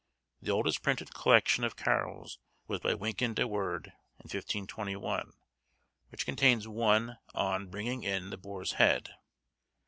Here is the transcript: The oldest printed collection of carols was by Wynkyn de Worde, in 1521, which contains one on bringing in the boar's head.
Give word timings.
The 0.41 0.49
oldest 0.51 0.81
printed 0.81 1.13
collection 1.13 1.63
of 1.63 1.75
carols 1.75 2.39
was 2.67 2.79
by 2.79 2.95
Wynkyn 2.95 3.35
de 3.35 3.47
Worde, 3.47 3.93
in 4.17 4.23
1521, 4.23 5.33
which 6.09 6.25
contains 6.25 6.67
one 6.67 7.19
on 7.35 7.67
bringing 7.67 8.01
in 8.01 8.31
the 8.31 8.37
boar's 8.37 8.71
head. 8.71 9.11